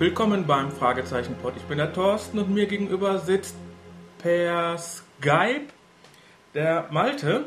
[0.00, 1.52] Willkommen beim Fragezeichen-Pod.
[1.58, 3.54] Ich bin der Thorsten und mir gegenüber sitzt
[4.16, 5.66] per Skype
[6.54, 7.44] der Malte.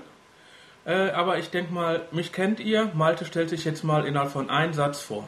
[0.86, 2.92] Äh, aber ich denke mal, mich kennt ihr.
[2.94, 5.28] Malte stellt sich jetzt mal innerhalb von einem Satz vor.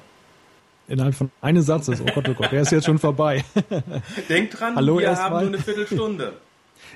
[0.88, 3.44] Innerhalb von einem Satz ist, oh Gott, oh Gott, der ist jetzt schon vorbei.
[4.30, 6.34] Denkt dran, Hallo wir haben nur eine Viertelstunde.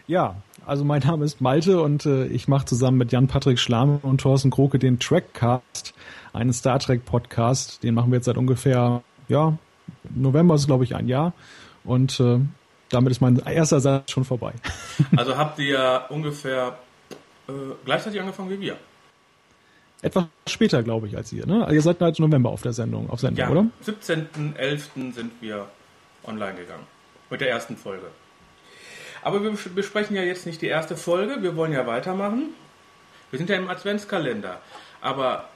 [0.05, 0.35] Ja,
[0.65, 4.51] also mein Name ist Malte und äh, ich mache zusammen mit Jan-Patrick Schlamm und Thorsten
[4.51, 5.95] Kroke den Trackcast,
[6.33, 7.81] einen Star Trek Podcast.
[7.81, 9.57] Den machen wir jetzt seit ungefähr, ja,
[10.15, 11.33] November ist glaube ich ein Jahr
[11.83, 12.39] und äh,
[12.89, 14.53] damit ist mein erster Satz schon vorbei.
[15.15, 16.77] Also habt ihr ungefähr
[17.47, 17.51] äh,
[17.85, 18.75] gleichzeitig angefangen wie wir.
[20.01, 21.63] Etwas später glaube ich als ihr, ne?
[21.63, 23.65] Also ihr seid seit November auf der Sendung, auf Sendung, Ja, oder?
[23.85, 25.13] 17.11.
[25.13, 25.67] sind wir
[26.23, 26.83] online gegangen.
[27.29, 28.07] Mit der ersten Folge.
[29.21, 32.49] Aber wir bes- besprechen ja jetzt nicht die erste Folge, wir wollen ja weitermachen.
[33.29, 34.59] Wir sind ja im Adventskalender.
[35.01, 35.49] Aber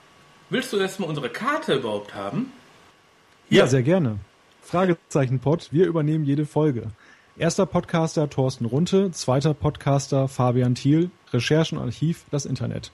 [0.50, 2.52] willst du erstmal unsere Karte überhaupt haben?
[3.50, 4.20] Ja, sehr gerne.
[4.64, 6.88] Fragezeichen Pod, wir übernehmen jede Folge.
[7.38, 12.92] Erster Podcaster Thorsten Runte, zweiter Podcaster Fabian Thiel, Recherchen Archiv, das Internet.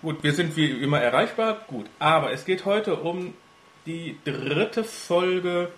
[0.00, 1.58] Gut, wir sind wie immer erreichbar.
[1.68, 3.34] Gut, aber es geht heute um
[3.84, 5.68] die dritte Folge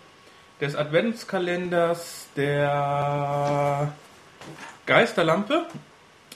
[0.61, 3.92] des Adventskalenders der
[4.86, 5.67] Geisterlampe.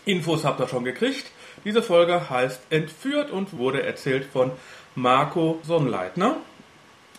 [0.07, 1.31] Infos habt ihr schon gekriegt.
[1.65, 4.53] Diese Folge heißt Entführt und wurde erzählt von
[4.95, 6.37] Marco Sonnleitner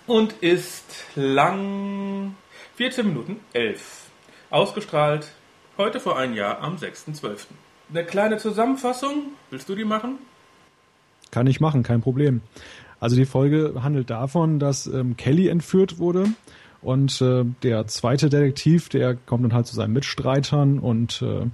[0.10, 2.36] und ist lang
[2.78, 4.10] 14 Minuten 11.
[4.50, 5.32] Ausgestrahlt
[5.78, 7.46] heute vor ein Jahr am 6.12.
[7.92, 10.18] Eine kleine Zusammenfassung, willst du die machen?
[11.30, 12.42] Kann ich machen, kein Problem.
[13.00, 16.26] Also die Folge handelt davon, dass ähm, Kelly entführt wurde
[16.82, 21.46] und äh, der zweite Detektiv, der kommt dann halt zu seinen Mitstreitern und äh,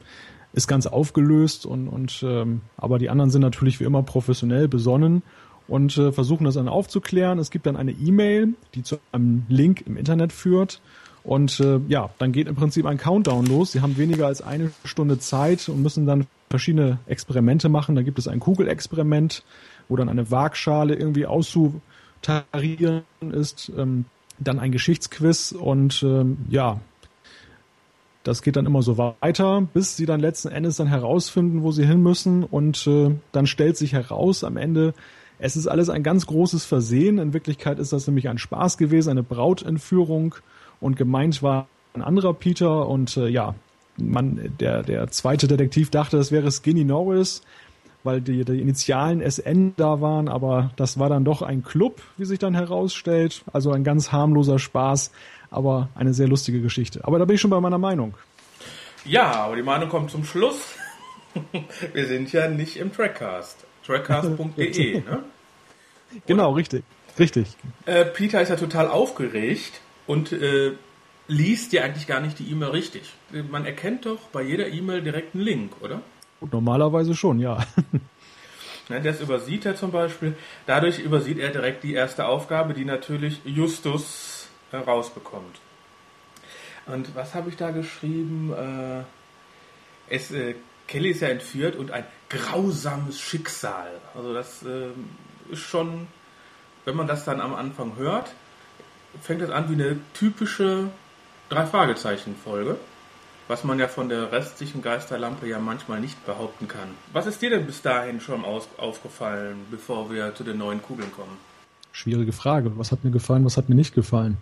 [0.53, 5.23] ist ganz aufgelöst und, und ähm, aber die anderen sind natürlich wie immer professionell besonnen
[5.67, 7.39] und äh, versuchen das dann aufzuklären.
[7.39, 10.81] Es gibt dann eine E-Mail, die zu einem Link im Internet führt
[11.25, 13.71] und äh, ja, dann geht im Prinzip ein Countdown los.
[13.71, 17.95] Sie haben weniger als eine Stunde Zeit und müssen dann verschiedene Experimente machen.
[17.95, 19.43] Da gibt es ein Kugelexperiment,
[19.89, 23.71] wo dann eine Waagschale irgendwie auszutarieren ist.
[23.75, 24.05] Ähm,
[24.37, 26.79] dann ein Geschichtsquiz und ähm, ja,
[28.23, 31.85] das geht dann immer so weiter, bis sie dann letzten Endes dann herausfinden, wo sie
[31.85, 34.93] hin müssen und äh, dann stellt sich heraus am Ende,
[35.39, 37.17] es ist alles ein ganz großes Versehen.
[37.17, 40.35] In Wirklichkeit ist das nämlich ein Spaß gewesen, eine Brautentführung
[40.79, 43.55] und gemeint war ein anderer Peter und äh, ja,
[43.97, 47.41] man, der, der zweite Detektiv dachte, es wäre Skinny Norris,
[48.03, 52.25] weil die, die Initialen SN da waren, aber das war dann doch ein Club, wie
[52.25, 53.43] sich dann herausstellt.
[53.51, 55.11] Also ein ganz harmloser Spaß,
[55.49, 57.03] aber eine sehr lustige Geschichte.
[57.03, 58.13] Aber da bin ich schon bei meiner Meinung.
[59.05, 60.75] Ja, aber die Meinung kommt zum Schluss.
[61.93, 63.65] Wir sind ja nicht im Trackcast.
[63.85, 65.23] Trackcast.de, ne?
[66.25, 66.83] Genau, richtig.
[67.17, 67.47] Richtig.
[67.85, 70.73] Äh, Peter ist ja total aufgeregt und äh,
[71.27, 73.13] liest ja eigentlich gar nicht die E-Mail richtig.
[73.49, 76.01] Man erkennt doch bei jeder E-Mail direkt einen Link, oder?
[76.39, 77.65] Und normalerweise schon, ja.
[78.87, 80.35] Ne, das übersieht er zum Beispiel.
[80.67, 85.59] Dadurch übersieht er direkt die erste Aufgabe, die natürlich Justus herausbekommt.
[86.85, 88.53] Und was habe ich da geschrieben?
[88.53, 90.53] Äh, es, äh,
[90.87, 93.87] Kelly ist ja entführt und ein grausames Schicksal.
[94.13, 95.09] Also das ähm,
[95.49, 96.07] ist schon,
[96.85, 98.31] wenn man das dann am Anfang hört,
[99.21, 100.89] fängt es an wie eine typische
[101.49, 102.77] Drei-Fragezeichen-Folge.
[103.47, 106.89] Was man ja von der restlichen Geisterlampe ja manchmal nicht behaupten kann.
[107.13, 111.37] Was ist dir denn bis dahin schon aufgefallen, bevor wir zu den neuen Kugeln kommen?
[111.91, 112.71] Schwierige Frage.
[112.75, 114.37] Was hat mir gefallen, was hat mir nicht gefallen?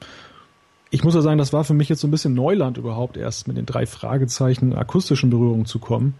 [0.93, 3.47] Ich muss ja sagen, das war für mich jetzt so ein bisschen Neuland überhaupt erst
[3.47, 6.13] mit den drei Fragezeichen akustischen Berührungen zu kommen.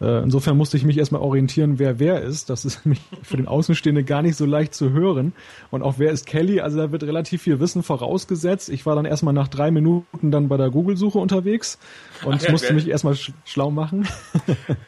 [0.00, 2.48] Äh, Insofern musste ich mich erstmal orientieren, wer wer ist.
[2.48, 5.32] Das ist nämlich für den Außenstehende gar nicht so leicht zu hören.
[5.72, 6.60] Und auch wer ist Kelly?
[6.60, 8.68] Also da wird relativ viel Wissen vorausgesetzt.
[8.68, 11.80] Ich war dann erstmal nach drei Minuten dann bei der Google-Suche unterwegs
[12.24, 14.06] und ja, musste mich erstmal sch schlau machen.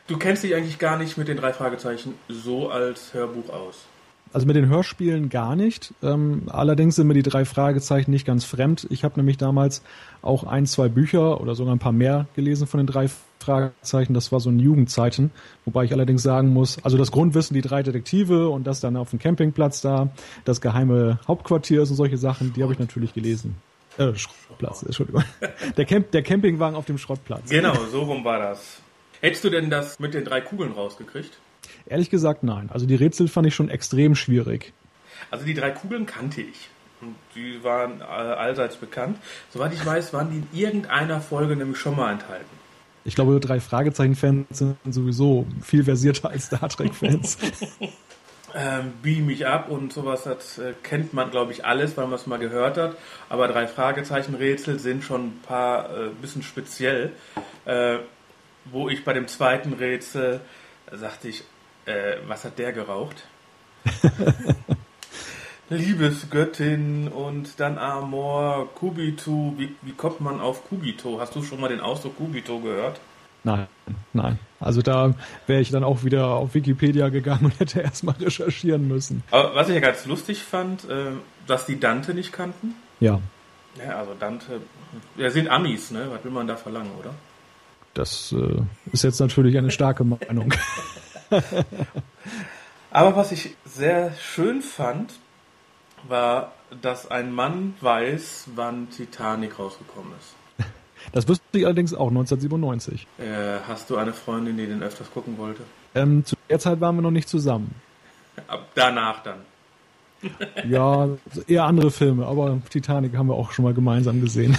[0.06, 3.88] Du kennst dich eigentlich gar nicht mit den drei Fragezeichen so als Hörbuch aus.
[4.36, 5.94] Also mit den Hörspielen gar nicht.
[6.02, 8.86] Ähm, allerdings sind mir die drei Fragezeichen nicht ganz fremd.
[8.90, 9.82] Ich habe nämlich damals
[10.20, 14.12] auch ein, zwei Bücher oder sogar ein paar mehr gelesen von den drei Fragezeichen.
[14.12, 15.30] Das war so in Jugendzeiten.
[15.64, 19.08] Wobei ich allerdings sagen muss, also das Grundwissen, die drei Detektive und das dann auf
[19.08, 20.10] dem Campingplatz da,
[20.44, 23.56] das geheime Hauptquartier ist und solche Sachen, die habe ich natürlich gelesen.
[23.96, 25.24] Äh, Schrottplatz, Entschuldigung.
[25.78, 27.48] Der, Camp, der Campingwagen auf dem Schrottplatz.
[27.48, 28.82] Genau, so rum war das.
[29.22, 31.38] Hättest du denn das mit den drei Kugeln rausgekriegt?
[31.86, 32.68] Ehrlich gesagt, nein.
[32.72, 34.72] Also die Rätsel fand ich schon extrem schwierig.
[35.30, 36.68] Also die drei Kugeln kannte ich.
[37.00, 39.18] Und die waren äh, allseits bekannt.
[39.52, 42.56] Soweit ich weiß, waren die in irgendeiner Folge nämlich schon mal enthalten.
[43.04, 47.38] Ich glaube, drei Fragezeichen-Fans sind sowieso viel versierter als Star Trek-Fans.
[48.54, 52.14] ähm, Beam mich ab und sowas das äh, kennt man, glaube ich, alles, weil man
[52.14, 52.96] es mal gehört hat.
[53.28, 57.12] Aber drei Fragezeichen-Rätsel sind schon ein paar äh, bisschen speziell.
[57.64, 57.98] Äh,
[58.64, 60.40] wo ich bei dem zweiten Rätsel
[60.90, 61.44] sagte ich,
[61.86, 63.24] äh, was hat der geraucht?
[65.68, 69.54] Liebesgöttin und dann Amor, Kubito.
[69.56, 71.18] Wie, wie kommt man auf Kubito?
[71.20, 73.00] Hast du schon mal den Ausdruck Kubito gehört?
[73.42, 73.66] Nein,
[74.12, 74.38] nein.
[74.58, 75.14] Also da
[75.46, 79.22] wäre ich dann auch wieder auf Wikipedia gegangen und hätte erstmal recherchieren müssen.
[79.30, 81.12] Aber was ich ja ganz lustig fand, äh,
[81.46, 82.74] dass die Dante nicht kannten.
[83.00, 83.20] Ja.
[83.78, 84.60] Ja, also Dante,
[85.16, 86.08] ja, sind Amis, ne?
[86.10, 87.14] Was will man da verlangen, oder?
[87.94, 88.62] Das äh,
[88.92, 90.52] ist jetzt natürlich eine starke Meinung.
[92.90, 95.12] Aber was ich sehr schön fand,
[96.08, 96.52] war,
[96.82, 100.66] dass ein Mann weiß, wann Titanic rausgekommen ist.
[101.12, 103.06] Das wusste ich allerdings auch 1997.
[103.18, 105.62] Äh, hast du eine Freundin, die den öfters gucken wollte?
[105.94, 107.74] Ähm, zu der Zeit waren wir noch nicht zusammen.
[108.48, 109.38] Ab danach dann.
[110.68, 111.08] ja,
[111.46, 114.58] eher andere Filme, aber Titanic haben wir auch schon mal gemeinsam gesehen.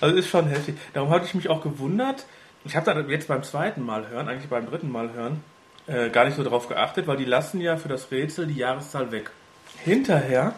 [0.00, 0.76] also ist schon heftig.
[0.92, 2.24] Darum hatte ich mich auch gewundert.
[2.66, 5.44] Ich habe da jetzt beim zweiten Mal hören, eigentlich beim dritten Mal hören,
[5.86, 9.12] äh, gar nicht so drauf geachtet, weil die lassen ja für das Rätsel die Jahreszahl
[9.12, 9.30] weg.
[9.84, 10.54] Hinterher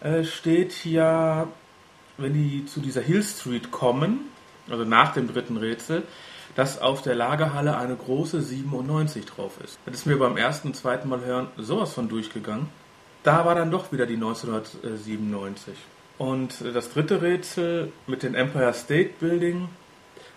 [0.00, 1.46] äh, steht hier,
[2.16, 4.30] wenn die zu dieser Hill Street kommen,
[4.70, 6.04] also nach dem dritten Rätsel,
[6.54, 9.78] dass auf der Lagerhalle eine große 97 drauf ist.
[9.84, 12.68] Das ist mir beim ersten und zweiten Mal hören sowas von durchgegangen.
[13.24, 15.74] Da war dann doch wieder die 1997.
[16.16, 19.68] Und das dritte Rätsel mit dem Empire State Building,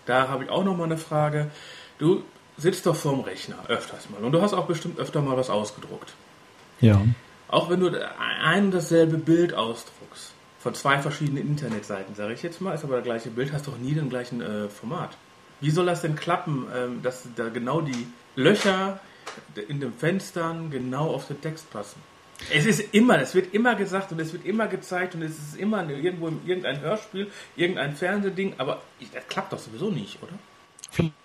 [0.05, 1.49] da habe ich auch noch mal eine Frage.
[1.97, 2.23] Du
[2.57, 6.13] sitzt doch vorm Rechner öfters mal und du hast auch bestimmt öfter mal was ausgedruckt.
[6.79, 7.01] Ja.
[7.47, 7.91] Auch wenn du
[8.43, 12.95] ein und dasselbe Bild ausdruckst, von zwei verschiedenen Internetseiten, sage ich jetzt mal, ist aber
[12.95, 15.15] das gleiche Bild, hast doch nie den gleichen äh, Format.
[15.61, 18.99] Wie soll das denn klappen, ähm, dass da genau die Löcher
[19.67, 22.01] in den Fenstern genau auf den Text passen?
[22.53, 25.57] Es ist immer, es wird immer gesagt und es wird immer gezeigt und es ist
[25.57, 28.81] immer irgendwo in irgendein Hörspiel, irgendein Fernsehding, aber
[29.13, 30.33] das klappt doch sowieso nicht, oder?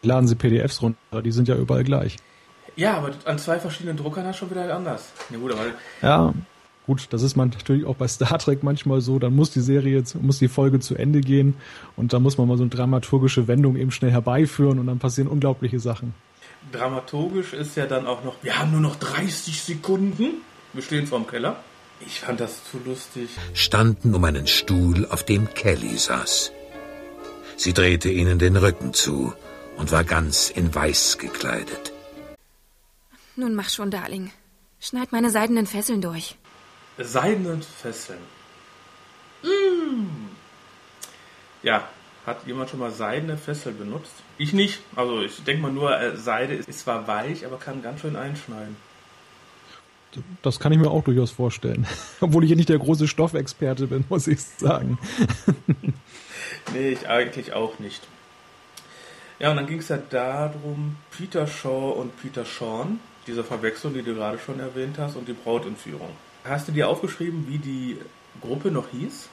[0.03, 2.17] Laden Sie PDFs runter, die sind ja überall gleich.
[2.77, 5.13] Ja, aber an zwei verschiedenen Druckern hast du schon wieder anders.
[5.31, 5.67] Ja, gut, aber
[6.03, 6.33] ja,
[6.87, 10.03] gut, das ist man natürlich auch bei Star Trek manchmal so, dann muss die Serie,
[10.21, 11.55] muss die Folge zu Ende gehen
[11.97, 15.29] und da muss man mal so eine dramaturgische Wendung eben schnell herbeiführen und dann passieren
[15.29, 16.15] unglaubliche Sachen.
[16.73, 20.43] Dramaturgisch ist ja dann auch noch, wir haben nur noch 30 Sekunden,
[20.73, 21.63] wir stehen vorm Keller.
[22.01, 23.31] Ich fand das zu lustig.
[23.53, 26.53] Standen um einen Stuhl, auf dem Kelly saß.
[27.57, 29.35] Sie drehte ihnen den Rücken zu
[29.77, 31.93] und war ganz in Weiß gekleidet.
[33.37, 34.33] Nun mach schon, Darling.
[34.81, 36.37] Schneid meine seidenen Fesseln durch.
[36.97, 38.21] Seidenen Fesseln.
[39.43, 40.31] Mmh.
[41.63, 41.89] Ja,
[42.27, 44.13] hat jemand schon mal seidene Fessel benutzt?
[44.39, 44.81] Ich nicht.
[44.97, 48.77] Also ich denke mal nur, äh, Seide ist zwar weich, aber kann ganz schön einschneiden.
[50.43, 51.87] Das kann ich mir auch durchaus vorstellen.
[52.21, 54.99] Obwohl ich ja nicht der große Stoffexperte bin, muss ich sagen.
[56.75, 58.03] nee, ich eigentlich auch nicht.
[59.39, 64.03] Ja, und dann ging es ja darum, Peter Shaw und Peter Sean diese Verwechslung, die
[64.03, 66.11] du gerade schon erwähnt hast, und die Brautentführung.
[66.45, 67.99] Hast du dir aufgeschrieben, wie die
[68.41, 69.29] Gruppe noch hieß?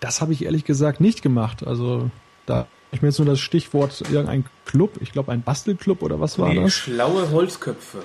[0.00, 1.66] Das habe ich ehrlich gesagt nicht gemacht.
[1.66, 2.10] Also
[2.46, 6.38] da ich mir jetzt nur das Stichwort irgendein Club, ich glaube ein Bastelclub oder was
[6.38, 6.74] war nee, das?
[6.74, 8.02] Schlaue Holzköpfe.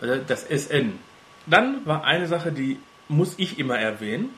[0.00, 0.98] Also das SN.
[1.46, 4.30] Dann war eine Sache, die muss ich immer erwähnen.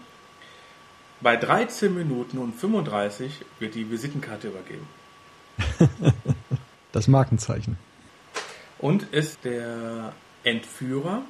[1.20, 4.86] Bei 13 Minuten und 35 wird die Visitenkarte übergeben.
[6.92, 7.76] das Markenzeichen.
[8.78, 10.12] Und ist der
[10.44, 11.22] Entführer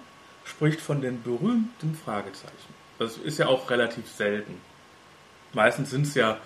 [0.44, 2.74] spricht von den berühmten Fragezeichen.
[2.98, 4.60] Das ist ja auch relativ selten.
[5.52, 6.38] Meistens sind es ja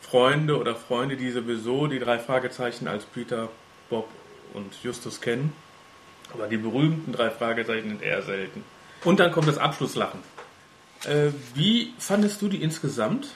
[0.00, 3.48] Freunde oder Freunde, die sowieso die drei Fragezeichen als Peter,
[3.88, 4.08] Bob
[4.52, 5.52] und Justus kennen.
[6.34, 8.64] Aber die berühmten drei Fragezeichen sind eher selten.
[9.04, 10.20] Und dann kommt das Abschlusslachen.
[11.04, 13.28] Äh, wie fandest du die insgesamt?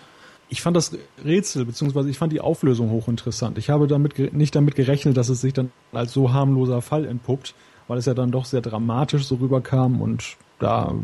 [0.49, 3.59] ich fand das Rätsel, beziehungsweise ich fand die Auflösung hochinteressant.
[3.59, 7.55] Ich habe damit nicht damit gerechnet, dass es sich dann als so harmloser Fall entpuppt,
[7.89, 10.95] weil es ja dann doch sehr dramatisch so rüberkam und da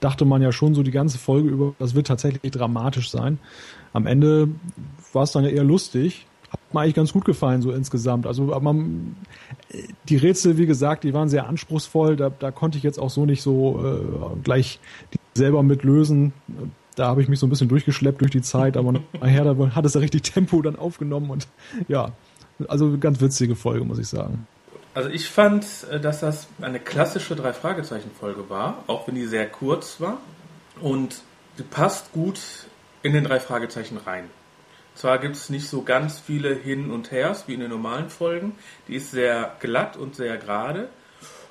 [0.00, 3.38] dachte man ja schon so die ganze Folge über, das wird tatsächlich dramatisch sein.
[3.92, 4.48] Am Ende
[5.12, 6.26] war es dann ja eher lustig.
[6.52, 8.26] Hat mir eigentlich ganz gut gefallen, so insgesamt.
[8.26, 9.16] Also man,
[10.08, 12.16] die Rätsel, wie gesagt, die waren sehr anspruchsvoll.
[12.16, 14.78] Da, da konnte ich jetzt auch so nicht so äh, gleich
[15.34, 16.32] selber mitlösen
[16.96, 19.84] da habe ich mich so ein bisschen durchgeschleppt durch die Zeit, aber nachher da hat
[19.84, 21.48] es ja richtig Tempo dann aufgenommen und
[21.88, 22.12] ja,
[22.68, 24.46] also ganz witzige Folge, muss ich sagen.
[24.94, 30.00] Also ich fand, äh, dass das eine klassische Drei-Fragezeichen-Folge war, auch wenn die sehr kurz
[30.00, 30.18] war
[30.80, 31.22] und
[31.58, 32.40] die passt gut
[33.02, 34.24] in den drei Fragezeichen rein.
[34.94, 38.54] Zwar gibt es nicht so ganz viele Hin und Hers wie in den normalen Folgen,
[38.88, 40.88] die ist sehr glatt und sehr gerade,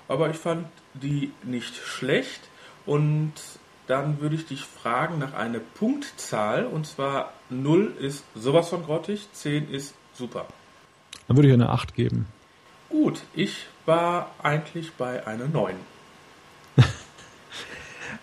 [0.07, 2.41] aber ich fand die nicht schlecht.
[2.85, 3.33] Und
[3.87, 6.65] dann würde ich dich fragen nach einer Punktzahl.
[6.65, 10.47] Und zwar 0 ist sowas von grottig, 10 ist super.
[11.27, 12.27] Dann würde ich eine 8 geben.
[12.89, 15.75] Gut, ich war eigentlich bei einer 9.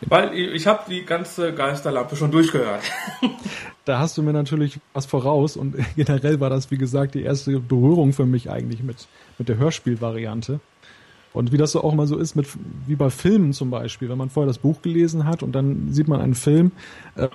[0.06, 2.82] Weil ich habe die ganze Geisterlampe schon durchgehört.
[3.84, 7.58] da hast du mir natürlich was voraus und generell war das, wie gesagt, die erste
[7.58, 10.60] Berührung für mich eigentlich mit, mit der Hörspielvariante.
[11.32, 12.48] Und wie das so auch mal so ist, mit,
[12.86, 16.08] wie bei Filmen zum Beispiel, wenn man vorher das Buch gelesen hat und dann sieht
[16.08, 16.72] man einen Film,
[17.16, 17.28] äh,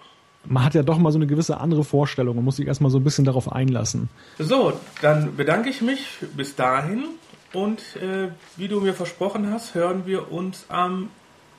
[0.46, 2.98] man hat ja doch mal so eine gewisse andere Vorstellung und muss sich erstmal so
[2.98, 4.10] ein bisschen darauf einlassen.
[4.40, 7.06] So, dann bedanke ich mich bis dahin
[7.54, 11.10] und äh, wie du mir versprochen hast, hören wir uns am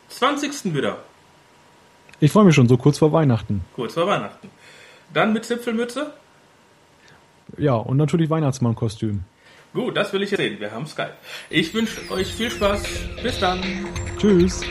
[0.09, 0.75] 20.
[0.75, 0.99] wieder.
[2.21, 3.65] Ich freue mich schon, so kurz vor Weihnachten.
[3.75, 4.49] Kurz vor Weihnachten.
[5.13, 6.13] Dann mit Zipfelmütze?
[7.59, 9.25] Ja, und natürlich Weihnachtsmannkostüm.
[9.75, 10.61] Gut, das will ich sehen.
[10.61, 11.15] Wir haben Skype.
[11.51, 12.83] Ich wünsche euch viel Spaß.
[13.23, 13.61] Bis dann.
[14.19, 14.63] Tschüss.